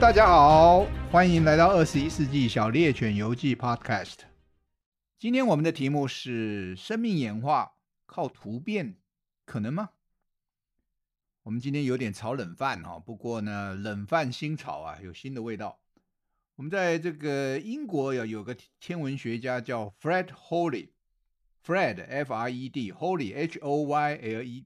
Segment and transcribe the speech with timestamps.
[0.00, 4.20] 大家好，欢迎来到二十一世纪小猎犬游记 Podcast。
[5.18, 7.74] 今天我们的题目是：生命演化
[8.06, 8.96] 靠突变
[9.44, 9.90] 可能吗？
[11.42, 15.78] 我们今天有点炒冷饭哈，不过呢，冷饭新炒啊，有新的味道。
[16.56, 24.64] 我们在这个英国有有个天文学家叫 Fred Hoyle，Fred F R E D Hoyle H O Y L E。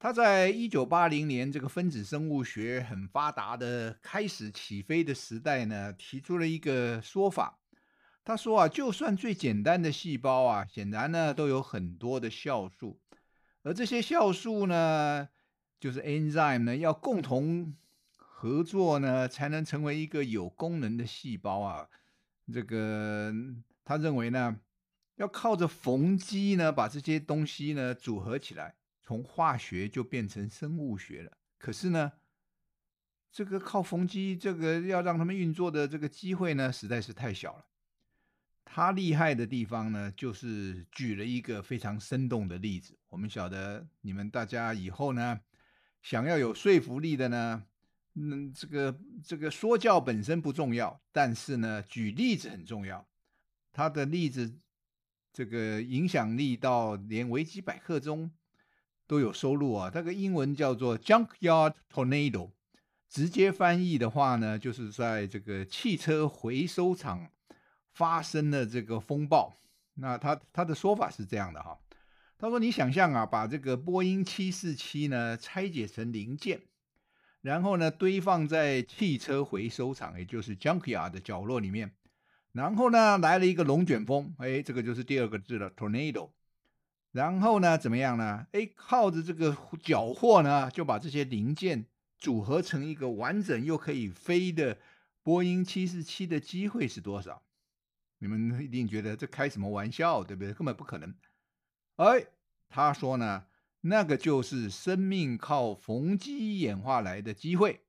[0.00, 7.58] 他在一九八零年这个分子生物学很发达的开始起飞的时代呢，提出了一个说法。
[8.24, 13.00] 他说啊，就算最简单的细胞啊，显然呢都有很多的酵素，
[13.62, 15.28] 而这些酵素呢，
[15.80, 17.74] 就是 enzyme 呢，要共同
[18.14, 21.88] 合作呢，才能成为一个有功能的细胞啊。
[22.52, 23.32] 这个
[23.84, 24.60] 他认为呢，
[25.16, 28.74] 要靠着缝机呢，把这些东西呢组合起来，
[29.08, 31.32] 从化学就变成生物学了。
[31.56, 32.12] 可是呢，
[33.32, 37.64] 这个靠风机，这个要让他们运作的这个机会呢，实在是太小了。
[38.66, 42.98] 他厉害的地方呢，就是举了一个非常生动的例子。
[43.08, 45.40] 我们晓得，你们大家以后呢。
[46.00, 47.64] 想要有说服力的呢，
[48.14, 53.08] 嗯，这个这个说教本身不重要，但是呢，举例子很重要。
[53.72, 54.60] 他的例子
[55.32, 58.30] 这个影响力到连维基百科中
[59.08, 59.90] 都有收录啊。
[59.90, 62.50] 这个英文叫做 “junkyard tornado”，
[63.08, 67.28] 直接翻译的话呢，就是在这个汽车回收厂
[67.92, 69.52] 发生的这个风暴。
[69.94, 71.76] 那他他的说法是这样的哈。
[72.38, 76.60] 他说：“你想象啊，把这个波音七四七呢拆解成零件，
[77.40, 81.90] 然后呢堆放在汽车回收厂，也就是 junkyard 的角落里面。
[82.52, 86.30] 然后呢来了一个龙卷风，哎，这个就是第二个字了，tornado。
[87.12, 88.46] 然后呢怎么样呢？
[88.52, 91.86] 哎，靠着这个缴获呢，就把这些零件
[92.18, 94.78] 组合成一个完整又可以飞的
[95.22, 97.42] 波音七四七的机会是多少？
[98.18, 100.52] 你们一定觉得这开什么玩笑，对不对？
[100.52, 101.14] 根本不可能。”
[101.96, 102.26] 哎，
[102.68, 103.44] 他说呢，
[103.82, 107.80] 那个就是生命靠缝机演化来的机会，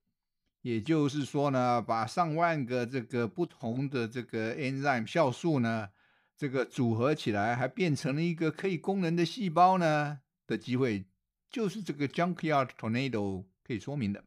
[0.61, 5.89] 也就是说呢，把上万个这个不同的这个 enzyme 酵素呢，
[6.39, 11.03] 这个组合起来，还变成了一个可以功能的细胞呢的机会，
[11.49, 14.23] 就是这个 junkyard tornado 可以说明的。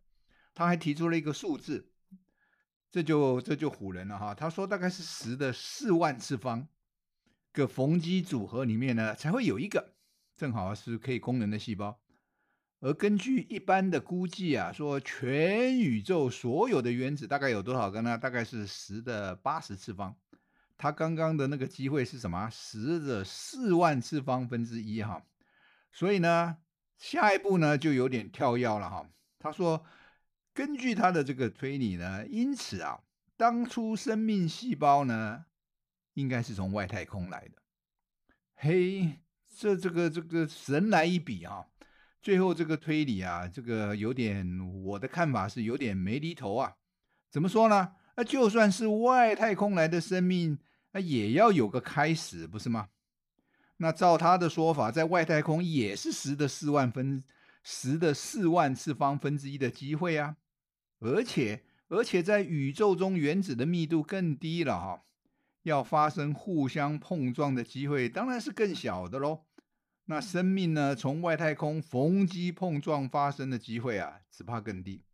[0.52, 1.90] 他还提出了一个数字，
[2.90, 4.34] 这就这就唬人了哈。
[4.34, 6.68] 他说大概是十的四万次方。
[7.50, 9.94] 个缝机组合里面呢，才会有一个
[10.36, 11.98] 正好是可以功能的细胞。
[12.80, 18.18] 而根据一般的估计啊，说全宇宙所有的原子大概有多少个呢？
[18.18, 20.14] 大概是十的八十次方。
[20.82, 22.50] 他刚刚的那个机会是什么？
[22.50, 25.22] 十的四万次方分之一哈。
[25.92, 26.56] 所以呢，
[26.98, 29.08] 下一步呢就有点跳跃了哈。
[29.38, 29.84] 他说，
[30.52, 32.98] 根据他的这个推理呢，因此啊，
[33.36, 35.44] 当初生命细胞呢。
[36.14, 37.62] 应该是从外太空来的，
[38.56, 41.64] 嘿，这这个这个神来一笔啊！
[42.20, 44.46] 最后这个推理啊，这个有点，
[44.84, 46.74] 我的看法是有点没厘头啊。
[47.30, 47.94] 怎么说呢？
[48.14, 50.58] 那就算是外太空来的生命，
[50.92, 52.88] 那也要有个开始，不是吗？
[53.78, 57.24] 那照他的说法，在外太空也是十的四万分，
[57.62, 60.36] 十的四万次方分之一的机会啊！
[61.00, 65.02] 而且而且在宇宙中，原子的密度更低了哈。
[65.62, 69.44] 要发生互相碰撞的机会当然是更小的喽。
[70.06, 70.96] 那生命呢？
[70.96, 75.04] 从外太空逢机碰撞发生的机会啊，只怕更低。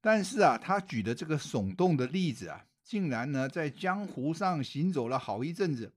[0.00, 5.92] 但是啊，他举的这个耸动的例子啊，竟然呢在江湖上行走了好一阵子，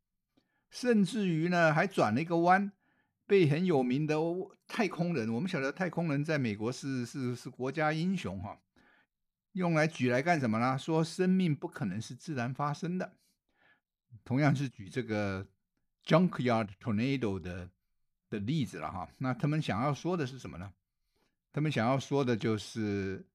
[0.69, 2.69] 甚至于呢还转了一个弯，
[3.25, 4.17] 被很有名的
[4.67, 8.59] 太空人，我们晓得太空人在美国是是是国家英雄哈，
[9.53, 10.77] 用来举来干什么呢？
[10.77, 13.13] 说生命不可能是自然发生的。
[14.25, 15.47] 同样是举这个
[16.05, 17.69] junkyard tornado 的
[18.29, 20.73] 的例子了哈，那他们想要说的是什么呢？
[21.53, 23.25] 他们想要说的就是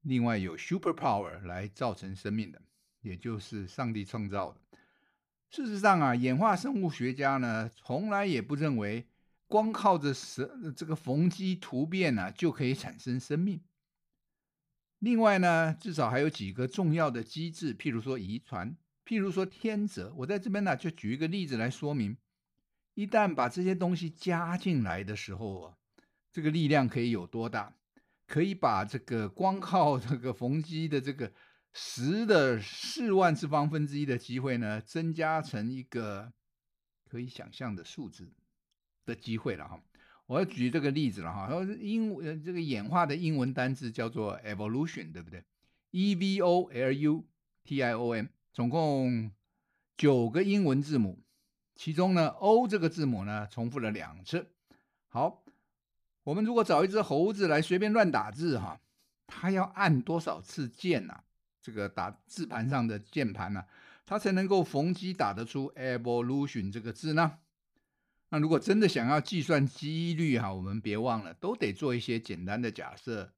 [0.00, 2.62] 另外有 superpower 来造成生命的，
[3.04, 4.60] 也就是上帝创造的。
[5.50, 9.06] 事实上啊，演化生物学家呢，从来也不认为
[9.46, 10.12] 光靠着
[10.74, 13.60] 这个缝机突变呢，就可以产生生命。
[14.98, 18.76] 另外呢，至少还有几个重要的机制，譬如说遗传。
[19.04, 22.16] 譬如说天择，我在这边呢就举一个例子来说明：
[22.94, 25.76] 一旦把这些东西加进来的时候啊，
[26.32, 27.76] 这个力量可以有多大？
[28.26, 31.30] 可以把这个光靠这个缝机的这个
[31.76, 36.32] 十的四万次方分之一的机会呢，增加成一个
[37.10, 38.32] 可以想象的数字
[39.04, 39.82] 的机会了哈。
[40.26, 45.42] 我要举这个例子了哈，说英文这个演化的英文单字叫做 evolution，对不对
[45.90, 47.24] ？？E V O L U
[47.64, 49.32] T I O N，总共
[49.96, 51.18] 九个英文字母，
[51.74, 54.46] 其中呢 O 这个字母呢重复了两次。
[55.08, 55.42] 好，
[56.22, 58.80] 我们如果找一只猴子来随便乱打字哈，
[59.26, 61.24] 它要按多少次键呢？
[61.64, 63.64] 这个打字盘上的键盘呢，
[64.04, 67.38] 它才能够逢机打得出 evolution 这个字呢？
[68.28, 73.32] 那如果真的想要计算几率哈，我们别忘了都得做一些简单的假设。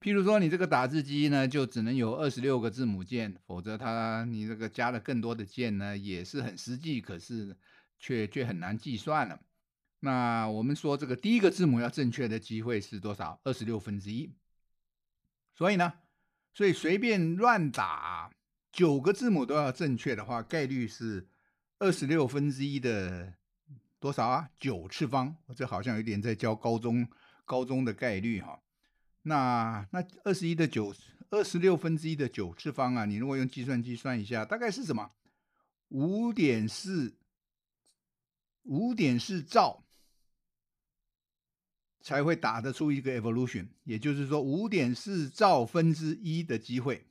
[0.00, 7.56] 譬如说，你这个打字机呢，就只能有二十六个字母键，否则它你这个加了更多的键呢，也是很实际，可是
[7.98, 9.40] 却却很难计算了。
[9.98, 13.40] 那我们说这个第一个字母要正确的机会是多少？
[13.42, 14.32] 二十六分之一。
[15.56, 15.92] 所以呢，
[16.58, 18.28] 所以随便乱打
[18.72, 21.24] 九个字母都要正确的话，概率是
[21.78, 23.32] 二十六分之一的
[24.00, 24.50] 多少啊？
[24.58, 25.36] 九次方。
[25.46, 27.08] 我这好像有点在教高中
[27.44, 28.60] 高中的概率哈。
[29.22, 30.92] 那那二十一的九，
[31.30, 35.12] 二十六分之一的九次方啊，你如果用计算机算一下，大概是什么？
[35.90, 37.16] 五点四，
[38.64, 39.84] 五点四兆
[42.08, 47.06] 才会打得出一个 evolution，也就是说五点四兆分之一的机会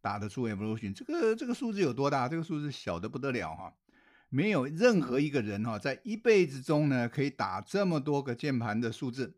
[0.00, 0.92] 打得出 evolution。
[0.92, 2.28] 这个这个数字有多大？
[2.28, 3.72] 这个数字小得不得了哈！
[4.28, 9.36] 没有任何一个人哈，在一辈子中呢，可以打这么多个键盘的数字。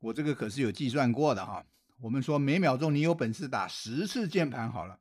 [0.00, 1.64] 我这个可是有计算过的哈，
[2.02, 4.98] 我们说每秒钟你有本事打十次键盘好了，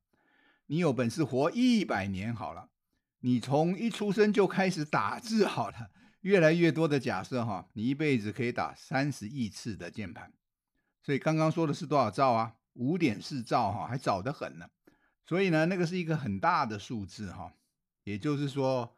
[0.68, 2.70] 你有本事活一百年好了，
[3.20, 5.90] 你从一出生就开始打字好了，
[6.24, 10.32] 越来越多的假设哈，你一辈子可以打三十亿次的键盘，
[11.02, 12.56] 所以刚刚说的是多少兆啊？
[12.74, 14.70] 五点四兆哈，还早得很呢。
[15.26, 17.54] 所以呢，那个是一个很大的数字哈，
[18.04, 18.96] 也就是说，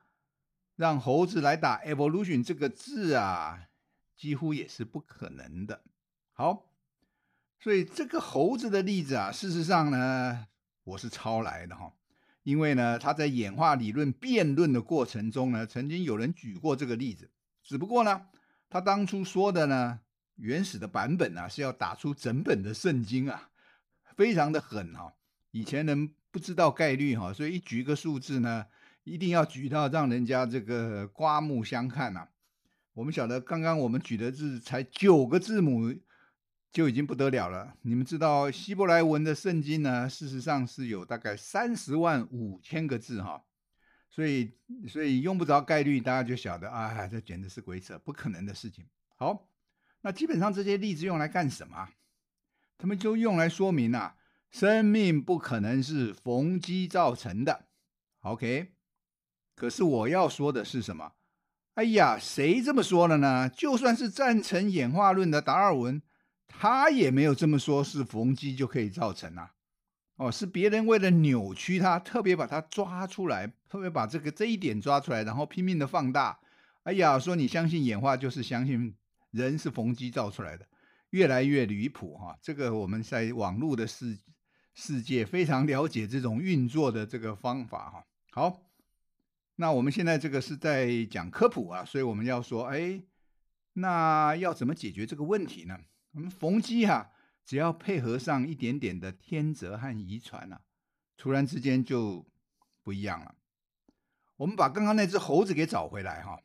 [0.76, 3.70] 让猴子来打 evolution 这个字啊，
[4.16, 5.82] 几乎也是不可能的。
[6.32, 6.72] 好，
[7.60, 10.48] 所以这个猴子的例子啊，事实上呢，
[10.84, 11.92] 我是抄来的哈，
[12.46, 17.32] 因为呢，他在演化理论辩论的过程中呢，曾经有人举过这个例子，
[17.64, 18.28] 只不过呢，
[18.70, 20.02] 他当初说的呢，
[20.36, 23.50] 原始的版本啊，是要打出整本的圣经啊，
[24.16, 25.12] 非常的狠哈。
[25.50, 28.68] 以前人不知道概率哈，所以一举一个数字呢，
[29.04, 32.28] 一定要举到让人家这个刮目相看呐。
[32.94, 35.92] 我们晓得，刚刚我们举的字才九个字母。
[36.76, 37.74] 就已经不得了了。
[37.84, 40.10] 你们知道希伯来文的圣经呢？
[40.10, 43.42] 事实上是有大概三十万五千个字哈，
[44.10, 44.52] 所以
[44.86, 48.86] 所以用不着概率，大家就晓得啊，这简直是鬼扯，不可能的事情。
[49.16, 49.48] 好，
[50.02, 51.88] 那基本上这些例子用来干什么？
[52.78, 54.18] 他们就用来说明啊，
[54.52, 57.68] 生命不可能是逢机造成的。
[58.20, 58.74] OK，
[59.56, 61.14] 可是我要说的是什么？
[61.76, 63.48] 哎呀，谁这么说了呢？
[63.48, 66.02] 就算是赞成演化论的达尔文。
[66.48, 69.52] 他也没有这么说，是逢机就可以造成啊，
[70.16, 76.40] 哦，是别人为了扭曲他，特别把他抓出来，特别把这个这一点抓出来，然后拼命的放大。
[76.84, 78.96] 哎呀，说你相信演化，就是相信
[79.32, 80.66] 人是逢机造出来的，
[81.10, 82.38] 越来越离谱哈。
[82.42, 84.18] 这个我们在网络的世
[84.74, 88.06] 世界非常了解这种运作的这个方法哈。
[88.32, 88.62] 好，
[89.56, 93.02] 那我们现在这个是在讲科普啊，所以我们要说，哎，
[93.74, 95.78] 那要怎么解决这个问题呢？
[96.16, 97.12] 我们逢机哈，
[97.46, 100.62] 只要配合上一点点的天择和遗传啊，
[101.18, 102.26] 突然之间就
[102.82, 103.36] 不一样了。
[104.38, 106.40] 我们把刚刚那只猴子给找回来哈，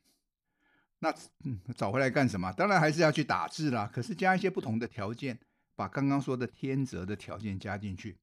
[0.98, 2.52] 那嗯，找回来干什么？
[2.52, 3.88] 当然还是要去打字啦。
[3.92, 5.38] 可是加一些不同的条件，
[5.76, 8.18] 把刚刚说的天择的条件加进去，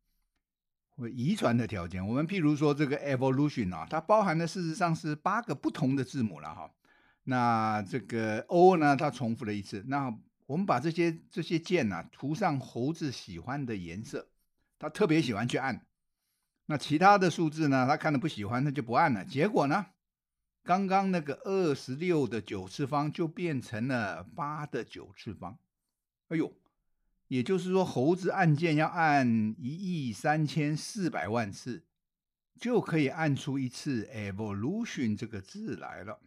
[0.98, 2.06] 或遗传的条件。
[2.06, 6.70] 我们譬如说这个 evolution 啊，它包含的事实上是八个不同的字母了哈。
[7.24, 9.84] 那这个 O 呢，它重复了一次。
[9.88, 10.13] 那
[10.48, 14.30] 我们把这些这些键呢涂上猴子喜欢的颜色，
[14.80, 15.86] 他特别喜欢去按。
[16.66, 19.24] 那其他的数字呢，他看了不喜欢，他就不按了。
[19.24, 19.86] 结果呢，
[20.63, 25.58] 刚刚那个二十六的九次方就变成了八的九次方。
[26.27, 26.54] 哎呦，
[27.27, 31.86] 也就是说，猴子按键要按一亿三千四百万次，
[32.60, 36.20] 就可以按出一次 evolution 这个字来了。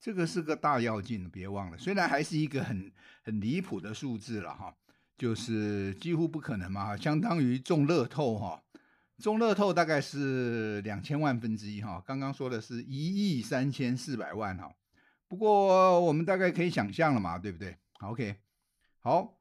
[0.00, 1.76] 这个是个大要紧，别忘了。
[1.76, 2.90] 虽然还是一个很
[3.22, 4.74] 很离谱的数字了哈，
[5.18, 8.62] 就是几乎不可能嘛，相当于中乐透哈，
[9.18, 12.02] 中乐透大概是两千万分之一哈。
[12.06, 14.72] 刚刚说的是一亿三千四百万哈，
[15.28, 18.36] 不过我们大概可以想象了嘛，对不对？OK，
[19.00, 19.39] 好。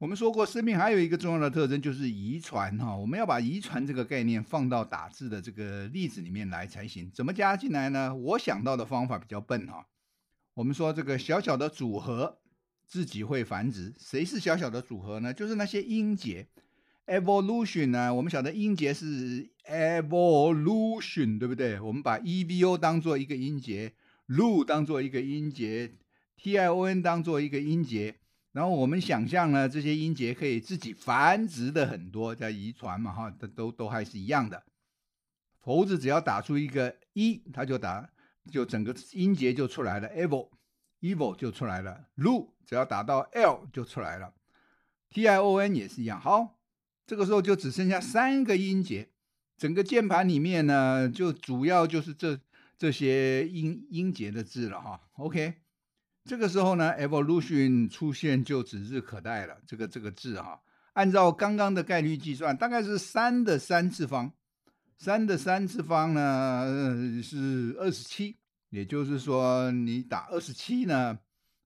[0.00, 2.96] 我们说过，生命还有一个重要的特征就是遗传哈。
[2.96, 7.10] 我们要把遗传这个概念放到打字的这个例子里面来才行。
[7.14, 8.14] 怎么加进来呢？
[8.14, 9.86] 我想到的方法比较笨哈。
[10.54, 12.38] 我们说这个小小的组合
[12.86, 15.34] 自己会繁殖，谁是小小的组合呢？
[15.34, 16.48] 就是那些音节
[17.06, 21.78] evolution 呢，我们晓得音节是 evolution，对不对？
[21.78, 23.92] 我们把 evo 当做一个音节
[24.28, 25.92] ，lu 当做一个音节
[26.42, 28.14] ，tion 当做一个音节，
[28.52, 34.64] 然后我们想象呢，这些音节可以自己繁殖的很多，在遗传嘛，哈，都都都还是一样的。
[35.60, 38.10] 猴子只要打出一个一它就打，
[38.50, 44.32] 就整个音节就出来了，evo，evo 就出来了，lu 只要打到 l 就出来了
[45.12, 46.56] ，tion 也是一样，好。
[47.06, 49.10] 这个时候就只剩下三个音节，
[49.56, 52.38] 整个键盘里面呢，就主要就是这
[52.78, 55.00] 这些音音节的字了哈。
[55.14, 55.54] OK，
[56.30, 59.60] 这个时候呢，evolution 出现就指日可待了。
[59.66, 64.32] 这个这个字哈，按照刚刚的概率计算，大概是三的三次方，
[64.96, 68.36] 三的三次方呢是二十七，
[68.68, 71.18] 也就是说你打二十七呢，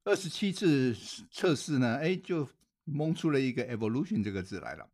[0.03, 0.95] 二十七次
[1.31, 2.49] 测试呢，哎，就
[2.85, 4.89] 蒙出了一个 evolution 这个字来了。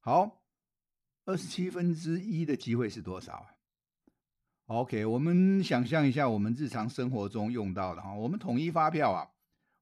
[0.00, 0.40] 好，
[1.26, 3.46] 二十七分之一的机会是多少
[4.70, 9.26] ？OK，我们想象一下，我们日常生活中用到的哈，我们统一发票啊，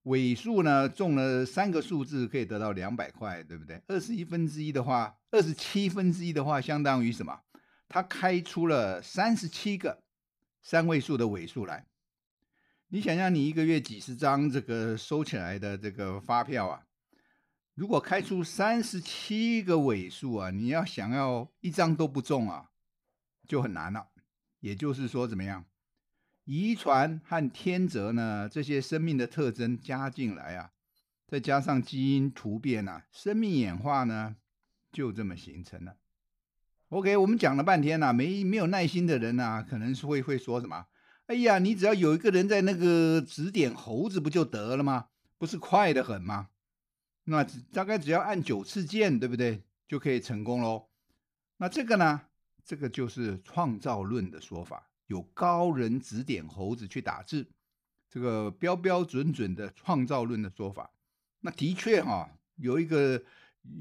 [0.04, 3.82] 尾数呢中了三个数字可以得到两百块，对不对？
[3.86, 7.38] 二十一分之一的话，二十七分之一的话，相当于什么？
[7.86, 10.02] 它开出了三十七个
[10.62, 11.84] 三位数的尾数来。
[12.88, 16.82] 你想想，你一个月几十张这个收起来的这个发票啊？
[17.74, 22.70] 如果开出三十七个尾数啊，你要想要一张都不中啊，
[23.46, 24.06] 就很难了。
[24.60, 25.64] 也就是说，怎么样？
[26.44, 28.48] 遗传和天择呢？
[28.48, 30.70] 这些生命的特征加进来啊，
[31.26, 34.36] 再加上基因突变啊，生命演化呢，
[34.90, 35.96] 就这么形成了。
[36.88, 40.86] OK，我们讲了半天呐、啊，没没有耐心的人呢、可能是会会说什么？
[41.26, 45.08] 哎呀，你只要有一个人在那个指点猴子不就得了吗？
[45.36, 46.48] 不是快得很吗？
[47.24, 49.62] 那大概只要按九次键，对不对？
[49.86, 50.88] 就可以成功喽。
[51.58, 52.22] 那这个呢？
[52.68, 57.48] 这个就是创造论的说法，有高人指点猴子去打字，
[58.10, 60.90] 这个标标准准的创造论的说法。
[61.40, 63.22] 那的确哈，有一个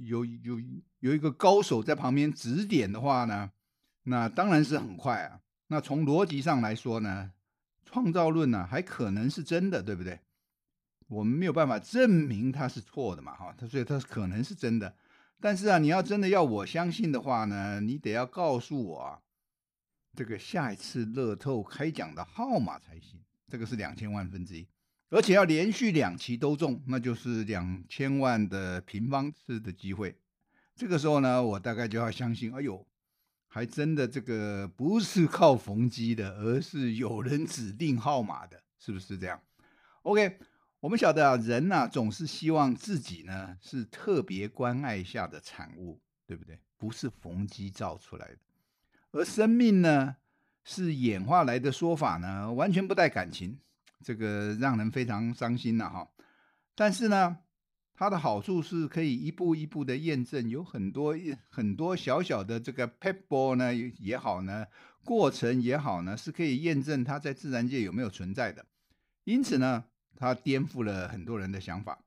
[0.03, 0.57] 有有
[0.99, 3.51] 有一个高手在旁边指点的话呢，
[4.03, 5.41] 那当然是很快啊。
[5.67, 7.33] 那从逻辑上来说呢，
[7.83, 10.17] 创造论呢还可能是真的，对不对？
[11.09, 14.95] 我们没有办法证明它是错的嘛，哈，它所以它可能是真的，
[15.39, 19.19] 但是啊，你要真的要我相信的话呢，你得要告诉我啊，
[20.15, 24.67] 这个下一次乐透开奖的号码才行，这个是两千万分之一，
[25.09, 30.15] 而且要连续两期都中，那就是两千万的平方次的机会，
[30.75, 32.83] 这个时候呢，我大概就要相信，哎呦，
[33.47, 39.39] 还真的这个不是靠逢机的，而是有人指定号码的，是不是这样
[40.01, 40.39] ？OK。
[40.87, 46.57] 我们晓得啊，人呐总是希望自己呢是特别关爱下的产物，对不对？
[46.77, 48.37] 不是逢机造出来的。
[49.11, 50.15] 而生命呢
[50.63, 53.59] 是演化来的说法呢，完全不带感情，
[54.01, 56.07] 这个让人非常伤心呐哈。
[56.73, 57.39] 但是呢，
[57.93, 61.13] 它的好处是可以一步一步的验证，有很多
[61.49, 64.65] 很多小小的这个 pebble 呢也好呢，
[65.03, 68.65] 过程也好呢，是可以验证它在自然界有没有存在的。
[69.25, 69.83] 因此呢。
[70.17, 71.99] 它颠覆了很多人的想法。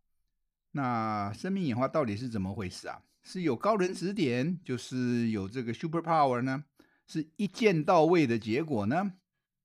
[0.73, 3.00] 那生命演化到底是怎么回事啊？
[3.23, 6.64] 是有高人指点，就是有这个 super power 呢？
[7.07, 9.12] 是一键到位的结果呢？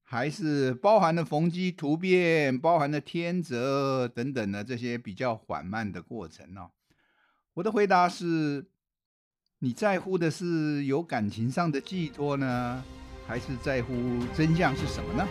[0.03, 6.69] 还是包含了逢机突变、包含了天择等等的这些比较缓慢的过程呢？
[7.53, 8.67] 我的回答是：
[9.59, 12.83] 你在乎的是有感情上的寄托呢，
[13.25, 13.93] 还是在乎
[14.35, 15.27] 真相是什么呢？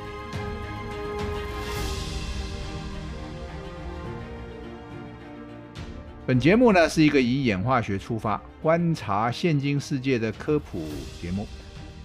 [6.27, 10.89] 本节目呢是一个以演化学出发，观察现今世界的科普
[11.21, 11.47] 节目，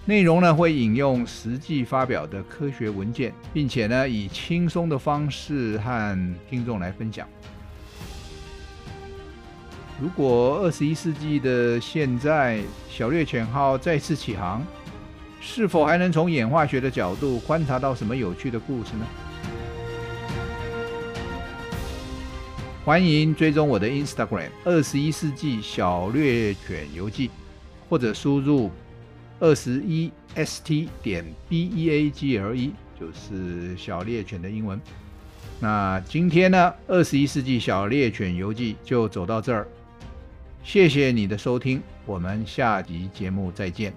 [0.04, 7.26] 内容呢会引用实际发表的科学文件，并且呢以轻松的方式和听众来分享。
[9.98, 12.60] 如果二十一世纪的现在，
[12.90, 14.62] 小猎犬号再次起航，
[15.40, 19.06] 是否还能从演化学的角度观察到什么有趣的故事呢？
[22.90, 27.30] 欢迎追踪我的 Instagram 二十一世纪小猎犬游记，
[27.88, 28.68] 或者输入
[29.38, 34.80] 二十一 st 点 b e a g l e，就是小猎犬的英文。
[35.60, 39.68] 那今天呢，二十一世纪小猎犬游记就走到这儿，
[40.64, 43.94] 谢谢你的收听，我们下集节目再见。